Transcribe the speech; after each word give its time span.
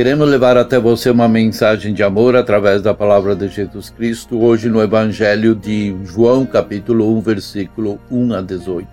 Queremos 0.00 0.30
levar 0.30 0.56
até 0.56 0.78
você 0.78 1.10
uma 1.10 1.28
mensagem 1.28 1.92
de 1.92 2.02
amor 2.02 2.34
através 2.34 2.80
da 2.80 2.94
palavra 2.94 3.36
de 3.36 3.48
Jesus 3.48 3.90
Cristo, 3.90 4.40
hoje 4.40 4.66
no 4.66 4.80
Evangelho 4.80 5.54
de 5.54 5.94
João, 6.06 6.46
capítulo 6.46 7.14
1, 7.18 7.20
versículo 7.20 8.00
1 8.10 8.32
a 8.32 8.40
18. 8.40 8.88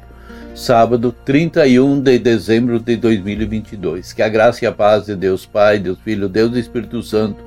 Sábado, 0.54 1.16
31 1.24 2.02
de 2.02 2.20
dezembro 2.20 2.78
de 2.78 2.98
2022. 2.98 4.12
Que 4.12 4.22
a 4.22 4.28
graça 4.28 4.66
e 4.66 4.68
a 4.68 4.72
paz 4.74 5.06
de 5.06 5.16
Deus 5.16 5.46
Pai, 5.46 5.80
Deus 5.80 5.98
Filho, 6.04 6.28
Deus 6.28 6.54
Espírito 6.58 7.02
Santo 7.02 7.42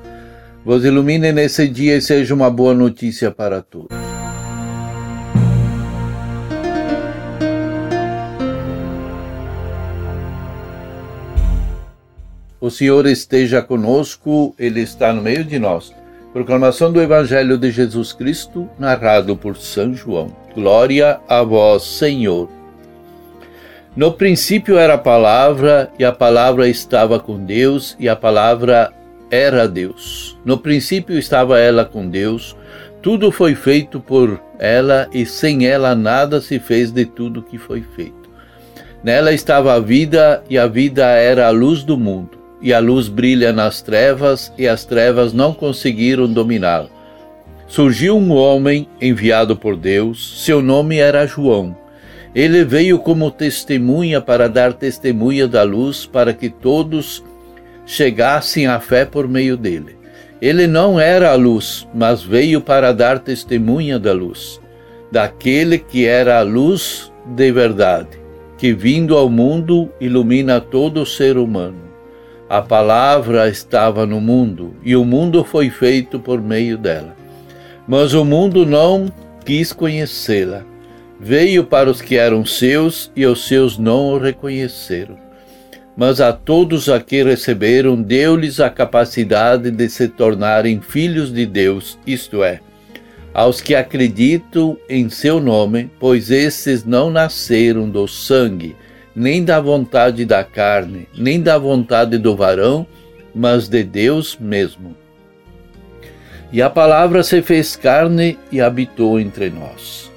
vos 0.64 0.82
ilumine 0.82 1.30
nesse 1.30 1.68
dia 1.68 1.98
e 1.98 2.00
seja 2.00 2.34
uma 2.34 2.50
boa 2.50 2.72
notícia 2.72 3.30
para 3.30 3.60
todos. 3.60 4.09
O 12.60 12.68
Senhor 12.68 13.06
esteja 13.06 13.62
conosco, 13.62 14.54
Ele 14.58 14.82
está 14.82 15.14
no 15.14 15.22
meio 15.22 15.42
de 15.42 15.58
nós. 15.58 15.94
Proclamação 16.30 16.92
do 16.92 17.00
Evangelho 17.00 17.56
de 17.56 17.70
Jesus 17.70 18.12
Cristo, 18.12 18.68
narrado 18.78 19.34
por 19.34 19.56
São 19.56 19.94
João. 19.94 20.36
Glória 20.54 21.18
a 21.26 21.42
vós, 21.42 21.82
Senhor. 21.84 22.50
No 23.96 24.12
princípio 24.12 24.76
era 24.76 24.94
a 24.94 24.98
palavra, 24.98 25.90
e 25.98 26.04
a 26.04 26.12
palavra 26.12 26.68
estava 26.68 27.18
com 27.18 27.42
Deus, 27.42 27.96
e 27.98 28.10
a 28.10 28.14
palavra 28.14 28.92
era 29.30 29.66
Deus. 29.66 30.38
No 30.44 30.58
princípio 30.58 31.18
estava 31.18 31.58
ela 31.58 31.86
com 31.86 32.10
Deus, 32.10 32.54
tudo 33.00 33.32
foi 33.32 33.54
feito 33.54 34.00
por 34.00 34.38
ela, 34.58 35.08
e 35.14 35.24
sem 35.24 35.66
ela 35.66 35.94
nada 35.94 36.42
se 36.42 36.58
fez 36.58 36.92
de 36.92 37.06
tudo 37.06 37.42
que 37.42 37.56
foi 37.56 37.82
feito. 37.96 38.28
Nela 39.02 39.32
estava 39.32 39.72
a 39.72 39.80
vida, 39.80 40.44
e 40.50 40.58
a 40.58 40.66
vida 40.66 41.06
era 41.06 41.46
a 41.46 41.50
luz 41.50 41.82
do 41.82 41.96
mundo 41.96 42.39
e 42.62 42.72
a 42.72 42.78
luz 42.78 43.08
brilha 43.08 43.52
nas 43.52 43.80
trevas, 43.80 44.52
e 44.58 44.68
as 44.68 44.84
trevas 44.84 45.32
não 45.32 45.52
conseguiram 45.52 46.30
dominá-la. 46.30 46.88
Surgiu 47.66 48.16
um 48.16 48.32
homem 48.32 48.88
enviado 49.00 49.56
por 49.56 49.76
Deus, 49.76 50.42
seu 50.44 50.60
nome 50.60 50.98
era 50.98 51.26
João. 51.26 51.76
Ele 52.34 52.64
veio 52.64 52.98
como 52.98 53.30
testemunha 53.30 54.20
para 54.20 54.48
dar 54.48 54.72
testemunha 54.72 55.46
da 55.48 55.62
luz, 55.62 56.04
para 56.04 56.32
que 56.32 56.48
todos 56.48 57.24
chegassem 57.86 58.66
à 58.66 58.78
fé 58.78 59.04
por 59.04 59.26
meio 59.26 59.56
dele. 59.56 59.96
Ele 60.40 60.66
não 60.66 60.98
era 60.98 61.30
a 61.30 61.34
luz, 61.34 61.86
mas 61.94 62.22
veio 62.22 62.60
para 62.60 62.92
dar 62.92 63.18
testemunha 63.18 63.98
da 63.98 64.12
luz, 64.12 64.60
daquele 65.12 65.78
que 65.78 66.06
era 66.06 66.38
a 66.38 66.42
luz 66.42 67.12
de 67.26 67.52
verdade, 67.52 68.18
que 68.56 68.72
vindo 68.72 69.16
ao 69.16 69.28
mundo 69.28 69.90
ilumina 70.00 70.60
todo 70.60 71.04
ser 71.04 71.36
humano. 71.36 71.89
A 72.50 72.60
palavra 72.60 73.48
estava 73.48 74.04
no 74.04 74.20
mundo 74.20 74.74
e 74.82 74.96
o 74.96 75.04
mundo 75.04 75.44
foi 75.44 75.70
feito 75.70 76.18
por 76.18 76.42
meio 76.42 76.76
dela. 76.76 77.14
Mas 77.86 78.12
o 78.12 78.24
mundo 78.24 78.66
não 78.66 79.06
quis 79.44 79.72
conhecê-la. 79.72 80.64
Veio 81.20 81.62
para 81.62 81.88
os 81.88 82.02
que 82.02 82.16
eram 82.16 82.44
seus 82.44 83.08
e 83.14 83.24
os 83.24 83.46
seus 83.46 83.78
não 83.78 84.08
o 84.08 84.18
reconheceram. 84.18 85.16
Mas 85.96 86.20
a 86.20 86.32
todos 86.32 86.88
a 86.88 86.98
que 86.98 87.22
receberam, 87.22 88.02
deu-lhes 88.02 88.58
a 88.58 88.68
capacidade 88.68 89.70
de 89.70 89.88
se 89.88 90.08
tornarem 90.08 90.80
filhos 90.80 91.32
de 91.32 91.46
Deus, 91.46 92.00
isto 92.04 92.42
é, 92.42 92.58
aos 93.32 93.60
que 93.60 93.76
acreditam 93.76 94.76
em 94.88 95.08
seu 95.08 95.38
nome, 95.38 95.88
pois 96.00 96.32
esses 96.32 96.84
não 96.84 97.12
nasceram 97.12 97.88
do 97.88 98.08
sangue, 98.08 98.74
nem 99.14 99.44
da 99.44 99.60
vontade 99.60 100.24
da 100.24 100.44
carne, 100.44 101.08
nem 101.16 101.40
da 101.40 101.58
vontade 101.58 102.18
do 102.18 102.36
varão, 102.36 102.86
mas 103.34 103.68
de 103.68 103.82
Deus 103.82 104.36
mesmo. 104.40 104.96
E 106.52 106.60
a 106.60 106.68
palavra 106.68 107.22
se 107.22 107.42
fez 107.42 107.76
carne 107.76 108.38
e 108.50 108.60
habitou 108.60 109.20
entre 109.20 109.50
nós. 109.50 110.10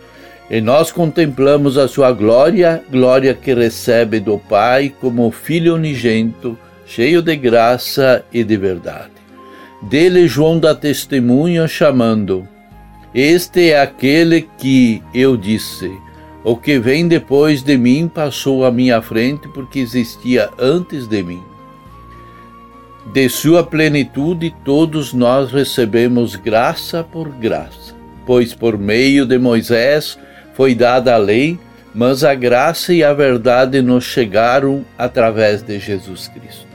E 0.49 0.59
nós 0.59 0.91
contemplamos 0.91 1.77
a 1.77 1.87
sua 1.87 2.11
glória, 2.11 2.83
glória 2.89 3.33
que 3.33 3.53
recebe 3.53 4.19
do 4.19 4.37
Pai 4.37 4.93
como 4.99 5.31
Filho 5.31 5.75
unigento, 5.75 6.57
cheio 6.85 7.21
de 7.21 7.35
graça 7.35 8.23
e 8.31 8.43
de 8.43 8.57
verdade. 8.57 9.11
Dele 9.83 10.27
João 10.27 10.59
dá 10.59 10.73
testemunho 10.73 11.67
chamando: 11.67 12.47
Este 13.13 13.71
é 13.71 13.81
aquele 13.81 14.47
que 14.57 15.01
eu 15.13 15.37
disse 15.37 15.91
o 16.43 16.57
que 16.57 16.77
vem 16.77 17.07
depois 17.07 17.63
de 17.63 17.77
mim 17.77 18.07
passou 18.07 18.65
à 18.65 18.71
minha 18.71 19.01
frente 19.01 19.47
porque 19.47 19.79
existia 19.79 20.49
antes 20.59 21.07
de 21.07 21.23
mim. 21.23 21.41
De 23.13 23.29
sua 23.29 23.63
plenitude 23.63 24.53
todos 24.63 25.13
nós 25.13 25.51
recebemos 25.51 26.35
graça 26.35 27.03
por 27.03 27.29
graça, 27.29 27.95
pois 28.25 28.53
por 28.53 28.77
meio 28.77 29.25
de 29.25 29.37
Moisés 29.37 30.17
foi 30.53 30.75
dada 30.75 31.13
a 31.13 31.17
lei, 31.17 31.57
mas 31.93 32.23
a 32.23 32.33
graça 32.33 32.93
e 32.93 33.03
a 33.03 33.13
verdade 33.13 33.81
nos 33.81 34.03
chegaram 34.03 34.85
através 34.97 35.61
de 35.61 35.79
Jesus 35.79 36.27
Cristo. 36.27 36.67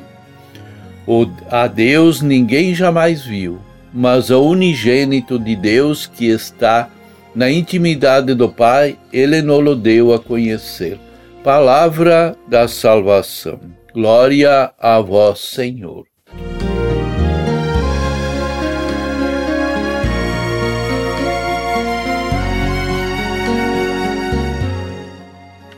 O, 1.06 1.26
a 1.50 1.66
Deus 1.66 2.20
ninguém 2.22 2.74
jamais 2.74 3.22
viu, 3.24 3.58
mas 3.92 4.30
o 4.30 4.42
unigênito 4.42 5.38
de 5.38 5.56
Deus 5.56 6.06
que 6.06 6.26
está 6.26 6.88
na 7.34 7.50
intimidade 7.50 8.34
do 8.34 8.48
Pai, 8.48 8.98
ele 9.12 9.42
nos 9.42 9.78
deu 9.78 10.12
a 10.12 10.18
conhecer. 10.18 10.98
Palavra 11.44 12.36
da 12.48 12.66
salvação. 12.66 13.60
Glória 13.94 14.72
a 14.78 15.00
vós, 15.00 15.40
Senhor. 15.40 16.04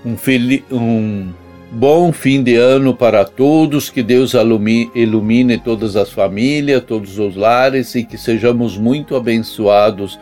Um, 0.05 0.17
um 0.75 1.33
bom 1.71 2.11
fim 2.11 2.43
de 2.43 2.57
ano 2.57 2.97
para 2.97 3.25
todos, 3.25 3.91
que 3.91 4.03
Deus 4.03 4.33
ilumine 4.95 5.59
todas 5.59 5.95
as 5.95 6.11
famílias, 6.11 6.83
todos 6.83 7.19
os 7.19 7.37
lares 7.37 7.95
e 7.95 8.03
que 8.03 8.17
sejamos 8.17 8.77
muito 8.77 9.15
abençoados 9.15 10.19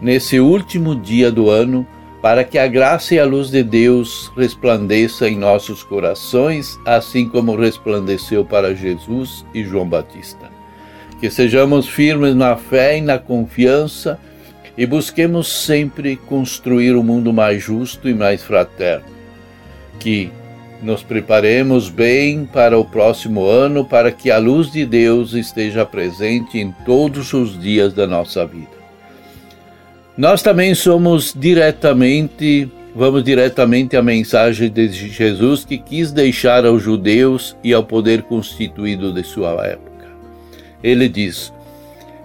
nesse 0.00 0.40
último 0.40 0.94
dia 0.94 1.30
do 1.30 1.50
ano, 1.50 1.86
para 2.20 2.42
que 2.44 2.58
a 2.58 2.66
graça 2.66 3.14
e 3.14 3.20
a 3.20 3.24
luz 3.24 3.50
de 3.50 3.62
Deus 3.62 4.32
resplandeça 4.36 5.28
em 5.28 5.36
nossos 5.36 5.82
corações, 5.82 6.78
assim 6.84 7.28
como 7.28 7.56
resplandeceu 7.56 8.44
para 8.44 8.74
Jesus 8.74 9.44
e 9.54 9.62
João 9.62 9.88
Batista. 9.88 10.50
Que 11.20 11.30
sejamos 11.30 11.88
firmes 11.88 12.34
na 12.34 12.56
fé 12.56 12.98
e 12.98 13.00
na 13.00 13.18
confiança 13.18 14.18
e 14.76 14.84
busquemos 14.84 15.46
sempre 15.48 16.16
construir 16.16 16.94
um 16.94 17.02
mundo 17.02 17.32
mais 17.32 17.62
justo 17.62 18.08
e 18.08 18.14
mais 18.14 18.42
fraterno. 18.42 19.06
Que 19.98 20.30
nos 20.82 21.02
preparemos 21.02 21.88
bem 21.88 22.44
para 22.44 22.78
o 22.78 22.84
próximo 22.84 23.46
ano, 23.46 23.84
para 23.84 24.12
que 24.12 24.30
a 24.30 24.38
luz 24.38 24.70
de 24.70 24.84
Deus 24.84 25.32
esteja 25.32 25.86
presente 25.86 26.58
em 26.58 26.70
todos 26.84 27.32
os 27.32 27.58
dias 27.58 27.94
da 27.94 28.06
nossa 28.06 28.44
vida. 28.46 28.75
Nós 30.16 30.40
também 30.42 30.74
somos 30.74 31.34
diretamente, 31.36 32.70
vamos 32.94 33.22
diretamente 33.22 33.98
à 33.98 34.02
mensagem 34.02 34.70
de 34.70 34.88
Jesus 34.88 35.62
que 35.62 35.76
quis 35.76 36.10
deixar 36.10 36.64
aos 36.64 36.82
judeus 36.82 37.54
e 37.62 37.74
ao 37.74 37.84
poder 37.84 38.22
constituído 38.22 39.12
de 39.12 39.22
sua 39.22 39.50
época. 39.66 40.06
Ele 40.82 41.06
diz: 41.06 41.52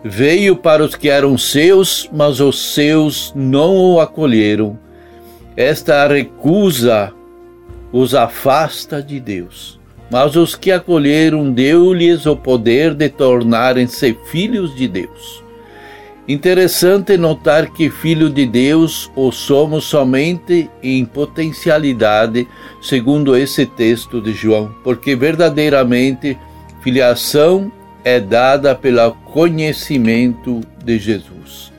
Veio 0.06 0.56
para 0.56 0.86
os 0.86 0.96
que 0.96 1.10
eram 1.10 1.38
seus, 1.38 2.10
mas 2.14 2.40
os 2.40 2.74
seus 2.74 3.34
não 3.36 3.76
o 3.76 4.00
acolheram. 4.00 4.80
Esta 5.58 6.08
recusa 6.08 7.12
os 7.92 8.16
afasta 8.16 9.04
de 9.04 9.20
Deus. 9.20 9.78
Mas 10.10 10.38
os 10.38 10.56
que 10.56 10.72
acolheram, 10.72 11.52
deu-lhes 11.52 12.26
o 12.26 12.38
poder 12.38 12.94
de 12.94 13.10
tornarem-se 13.10 14.18
filhos 14.32 14.74
de 14.78 14.88
Deus 14.88 15.42
Interessante 16.32 17.18
notar 17.18 17.72
que 17.72 17.90
filho 17.90 18.30
de 18.30 18.46
Deus 18.46 19.12
o 19.18 19.34
somos 19.34 19.84
somente 19.84 20.70
em 20.82 21.04
potencialidade, 21.04 22.48
segundo 22.82 23.36
esse 23.36 23.66
texto 23.66 24.22
de 24.22 24.32
João, 24.32 24.74
porque 24.82 25.14
verdadeiramente 25.14 26.38
filiação 26.82 27.70
é 28.06 28.18
dada 28.18 28.74
pelo 28.74 29.12
conhecimento 29.34 30.62
de 30.82 30.98
Jesus. 30.98 31.70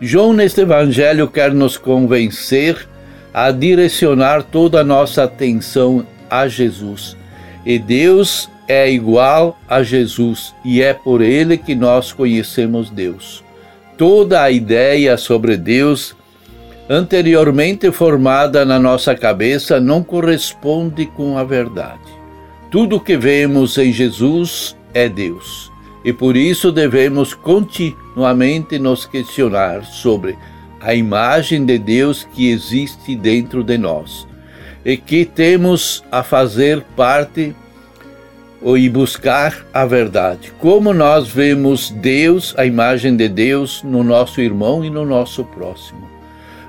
João, 0.00 0.32
neste 0.32 0.60
Evangelho, 0.60 1.26
quer 1.26 1.52
nos 1.52 1.76
convencer 1.76 2.88
a 3.34 3.50
direcionar 3.50 4.44
toda 4.44 4.82
a 4.82 4.84
nossa 4.84 5.24
atenção 5.24 6.06
a 6.30 6.46
Jesus. 6.46 7.16
E 7.64 7.80
Deus 7.80 8.48
é 8.68 8.88
igual 8.88 9.58
a 9.68 9.82
Jesus 9.82 10.54
e 10.64 10.80
é 10.80 10.94
por 10.94 11.20
ele 11.20 11.58
que 11.58 11.74
nós 11.74 12.12
conhecemos 12.12 12.90
Deus. 12.90 13.44
Toda 13.96 14.42
a 14.42 14.50
ideia 14.50 15.16
sobre 15.16 15.56
Deus 15.56 16.14
anteriormente 16.88 17.90
formada 17.90 18.64
na 18.64 18.78
nossa 18.78 19.14
cabeça 19.14 19.80
não 19.80 20.02
corresponde 20.02 21.06
com 21.06 21.38
a 21.38 21.44
verdade. 21.44 22.00
Tudo 22.70 23.00
que 23.00 23.16
vemos 23.16 23.78
em 23.78 23.92
Jesus 23.92 24.76
é 24.92 25.08
Deus 25.08 25.70
e 26.04 26.12
por 26.12 26.36
isso 26.36 26.70
devemos 26.70 27.34
continuamente 27.34 28.78
nos 28.78 29.04
questionar 29.04 29.84
sobre 29.84 30.38
a 30.80 30.94
imagem 30.94 31.66
de 31.66 31.78
Deus 31.78 32.22
que 32.22 32.48
existe 32.48 33.16
dentro 33.16 33.64
de 33.64 33.76
nós 33.76 34.24
e 34.84 34.96
que 34.96 35.24
temos 35.24 36.04
a 36.12 36.22
fazer 36.22 36.80
parte 36.94 37.56
e 38.62 38.88
buscar 38.88 39.66
a 39.72 39.84
verdade. 39.84 40.52
Como 40.58 40.92
nós 40.92 41.28
vemos 41.28 41.90
Deus, 41.90 42.54
a 42.56 42.64
imagem 42.64 43.16
de 43.16 43.28
Deus, 43.28 43.82
no 43.82 44.02
nosso 44.02 44.40
irmão 44.40 44.84
e 44.84 44.90
no 44.90 45.04
nosso 45.04 45.44
próximo. 45.44 46.06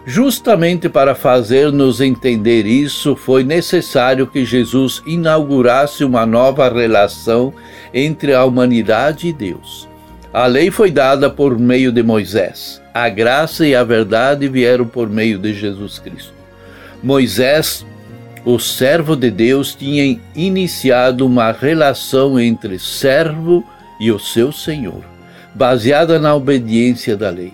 Justamente 0.05 0.87
para 0.87 1.13
fazer-nos 1.13 1.99
entender 1.99 2.65
isso, 2.65 3.15
foi 3.15 3.43
necessário 3.43 4.25
que 4.25 4.45
Jesus 4.45 5.03
inaugurasse 5.05 6.05
uma 6.05 6.25
nova 6.25 6.69
relação 6.69 7.53
entre 7.93 8.33
a 8.33 8.45
humanidade 8.45 9.27
e 9.27 9.33
Deus. 9.33 9.87
A 10.33 10.45
lei 10.45 10.71
foi 10.71 10.91
dada 10.91 11.29
por 11.29 11.59
meio 11.59 11.91
de 11.91 12.03
Moisés. 12.03 12.81
A 12.93 13.09
graça 13.09 13.67
e 13.67 13.75
a 13.75 13.83
verdade 13.83 14.47
vieram 14.47 14.85
por 14.85 15.09
meio 15.09 15.37
de 15.37 15.53
Jesus 15.53 15.99
Cristo. 15.99 16.33
Moisés, 17.03 17.85
o 18.47 18.57
servo 18.57 19.13
de 19.17 19.29
Deus, 19.29 19.75
tinha 19.75 20.17
iniciado 20.33 21.25
uma 21.25 21.51
relação 21.51 22.39
entre 22.39 22.79
servo 22.79 23.61
e 23.99 24.09
o 24.09 24.17
seu 24.17 24.53
Senhor, 24.53 25.03
baseada 25.53 26.17
na 26.17 26.33
obediência 26.33 27.17
da 27.17 27.29
lei. 27.29 27.51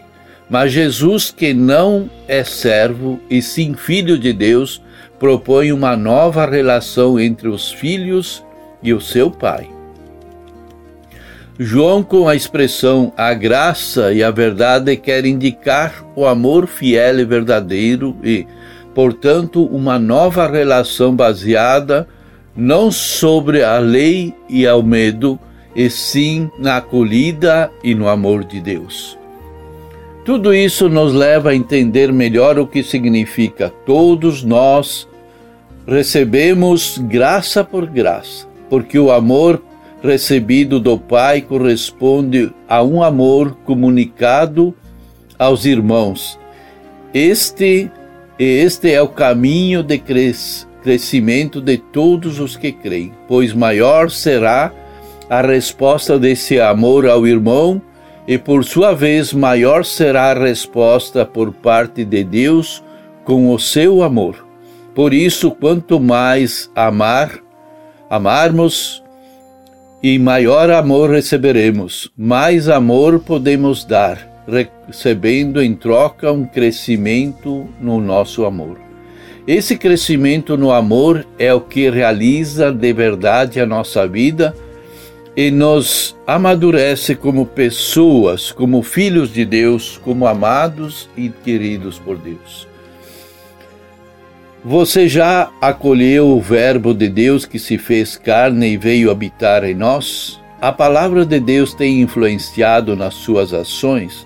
Mas 0.48 0.72
Jesus, 0.72 1.32
que 1.32 1.52
não 1.52 2.08
é 2.28 2.44
servo 2.44 3.20
e 3.28 3.42
sim 3.42 3.74
filho 3.74 4.20
de 4.20 4.32
Deus, 4.32 4.84
propõe 5.18 5.74
uma 5.74 5.98
nova 5.98 6.46
relação 6.46 7.20
entre 7.20 7.48
os 7.48 7.72
filhos 7.72 8.46
e 8.84 8.94
o 8.94 9.02
seu 9.02 9.32
Pai. 9.32 9.68
João, 11.58 12.04
com 12.04 12.28
a 12.28 12.36
expressão 12.36 13.12
a 13.18 13.34
graça 13.34 14.14
e 14.14 14.24
a 14.24 14.30
verdade, 14.30 14.96
quer 14.96 15.26
indicar 15.26 16.06
o 16.16 16.28
amor 16.28 16.68
fiel 16.68 17.20
e 17.20 17.26
verdadeiro 17.26 18.16
e, 18.24 18.46
portanto, 18.94 19.66
uma 19.66 19.98
nova 19.98 20.48
relação 20.48 21.16
baseada 21.16 22.08
não 22.56 22.92
sobre 22.92 23.64
a 23.64 23.80
lei 23.80 24.34
e 24.48 24.68
ao 24.68 24.84
medo, 24.84 25.40
e 25.76 25.90
sim 25.90 26.52
na 26.60 26.78
acolhida 26.78 27.72
e 27.84 27.96
no 27.96 28.08
amor 28.08 28.44
de 28.44 28.62
Deus. 28.62 29.18
Tudo 30.24 30.54
isso 30.54 30.88
nos 30.88 31.14
leva 31.14 31.50
a 31.50 31.56
entender 31.56 32.14
melhor 32.14 32.58
o 32.58 32.68
que 32.68 32.84
significa 32.84 33.70
todos 33.86 34.44
nós 34.44 35.08
recebemos 35.86 36.98
graça 36.98 37.64
por 37.64 37.86
graça, 37.86 38.48
porque 38.70 38.98
o 38.98 39.12
amor 39.12 39.62
recebido 40.02 40.80
do 40.80 40.98
Pai 40.98 41.42
corresponde 41.42 42.54
a 42.70 42.84
um 42.84 43.02
amor 43.02 43.58
comunicado 43.66 44.74
aos 45.38 45.66
irmãos. 45.66 46.40
Este 47.14 47.90
este 48.38 48.92
é 48.92 49.02
o 49.02 49.08
caminho 49.08 49.84
de 49.84 50.02
crescimento 50.82 51.62
de 51.62 51.78
todos 51.78 52.40
os 52.40 52.56
que 52.56 52.72
creem, 52.72 53.14
pois 53.28 53.54
maior 53.54 54.10
será 54.10 54.72
a 55.30 55.42
resposta 55.42 56.20
desse 56.20 56.60
amor 56.60 57.08
ao 57.08 57.26
irmão 57.26 57.82
e 58.28 58.38
por 58.38 58.64
sua 58.64 58.94
vez 58.94 59.34
maior 59.34 59.86
será 59.86 60.32
a 60.32 60.34
resposta 60.34 61.26
por 61.26 61.52
parte 61.54 62.04
de 62.06 62.24
Deus 62.24 62.84
com 63.24 63.52
o 63.52 63.60
seu 63.60 64.02
amor. 64.04 64.46
Por 64.96 65.14
isso, 65.14 65.52
quanto 65.52 66.00
mais 66.00 66.70
amar, 66.76 67.40
amarmos, 68.10 69.04
e 70.04 70.20
maior 70.20 70.70
amor 70.70 71.10
receberemos, 71.12 72.12
mais 72.18 72.68
amor 72.68 73.20
podemos 73.20 73.86
dar, 73.86 74.33
recebendo 74.48 75.62
em 75.62 75.74
troca 75.74 76.32
um 76.32 76.46
crescimento 76.46 77.68
no 77.80 78.00
nosso 78.02 78.46
amor. 78.46 78.78
Esse 79.46 79.78
crescimento 79.78 80.56
no 80.58 80.72
amor 80.72 81.26
é 81.38 81.54
o 81.54 81.60
que 81.60 81.90
realiza 81.90 82.72
de 82.72 82.94
verdade 82.94 83.60
a 83.60 83.66
nossa 83.66 84.08
vida 84.08 84.56
e 85.36 85.52
nos 85.52 86.16
amadurece 86.26 87.16
como 87.16 87.46
pessoas, 87.46 88.52
como 88.52 88.82
filhos 88.84 89.34
de 89.34 89.44
Deus, 89.44 90.00
como 90.04 90.28
amados 90.28 91.10
e 91.18 91.30
queridos 91.30 92.00
por 92.00 92.18
Deus. 92.18 92.68
Você 94.64 95.10
já 95.10 95.52
acolheu 95.60 96.30
o 96.30 96.40
Verbo 96.40 96.94
de 96.94 97.10
Deus 97.10 97.46
que 97.46 97.60
se 97.60 97.78
fez 97.78 98.16
carne 98.16 98.70
e 98.70 98.78
veio 98.78 99.12
habitar 99.12 99.66
em 99.66 99.74
nós? 99.74 100.40
A 100.62 100.72
palavra 100.72 101.26
de 101.26 101.38
Deus 101.38 101.74
tem 101.74 102.02
influenciado 102.02 102.96
nas 102.96 103.14
suas 103.14 103.54
ações? 103.54 104.26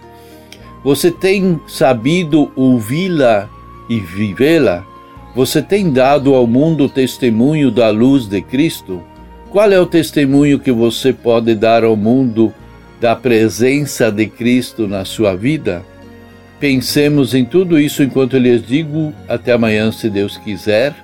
Você 0.88 1.12
tem 1.12 1.60
sabido 1.68 2.50
ouvi-la 2.56 3.50
e 3.90 4.00
vivê-la? 4.00 4.86
Você 5.36 5.62
tem 5.62 5.92
dado 5.92 6.34
ao 6.34 6.48
mundo 6.48 6.88
testemunho 6.88 7.70
da 7.70 7.90
luz 7.90 8.26
de 8.26 8.42
Cristo? 8.42 9.04
Qual 9.50 9.70
é 9.70 9.78
o 9.78 9.86
testemunho 9.86 10.58
que 10.58 10.72
você 10.72 11.12
pode 11.12 11.54
dar 11.56 11.84
ao 11.84 11.98
mundo 11.98 12.54
da 13.02 13.18
presença 13.18 14.10
de 14.10 14.28
Cristo 14.28 14.88
na 14.88 15.04
sua 15.04 15.36
vida? 15.36 15.84
Pensemos 16.58 17.34
em 17.34 17.44
tudo 17.44 17.78
isso 17.78 18.02
enquanto 18.02 18.38
eu 18.38 18.40
lhes 18.40 18.66
digo 18.66 19.12
até 19.28 19.52
amanhã, 19.52 19.92
se 19.92 20.10
Deus 20.10 20.38
quiser, 20.38 20.96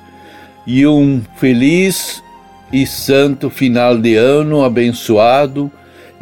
e 0.65 0.87
um 0.87 1.21
feliz 1.35 2.23
e 2.71 2.87
santo 2.87 3.49
final 3.49 3.97
de 3.97 4.15
ano 4.15 4.63
abençoado 4.63 5.69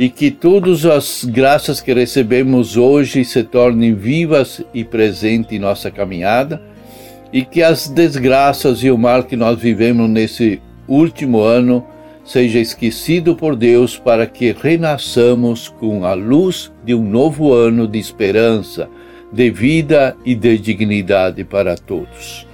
e 0.02 0.10
que 0.10 0.32
todas 0.32 0.84
as 0.84 1.24
graças 1.24 1.80
que 1.80 1.94
recebemos 1.94 2.76
hoje 2.76 3.24
se 3.24 3.44
tornem 3.44 3.94
vivas 3.94 4.60
e 4.74 4.84
presentes 4.84 5.52
em 5.52 5.60
nossa 5.60 5.92
caminhada 5.92 6.60
e 7.32 7.46
que 7.46 7.62
as 7.62 7.88
desgraças 7.88 8.84
e 8.84 8.90
o 8.90 8.98
mal 8.98 9.24
que 9.24 9.36
nós 9.36 9.60
vivemos 9.60 10.10
nesse 10.10 10.60
último 10.88 11.42
ano 11.42 11.86
seja 12.26 12.58
esquecido 12.58 13.36
por 13.36 13.56
Deus 13.56 13.96
para 13.96 14.26
que 14.26 14.52
renasçamos 14.60 15.70
com 15.70 16.04
a 16.04 16.16
luz 16.16 16.72
de 16.84 16.96
um 16.96 17.08
novo 17.08 17.54
ano 17.54 17.88
de 17.88 18.00
esperança, 18.00 18.90
de 19.32 19.52
vida 19.52 20.18
e 20.26 20.34
de 20.34 20.58
dignidade 20.58 21.44
para 21.44 21.76
todos. 21.76 22.48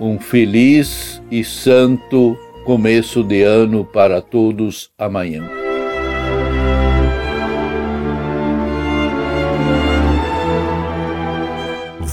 Um 0.00 0.18
feliz 0.18 1.22
e 1.30 1.44
santo 1.44 2.36
começo 2.64 3.22
de 3.22 3.44
ano 3.44 3.84
para 3.84 4.20
todos 4.20 4.90
amanhã. 4.98 5.65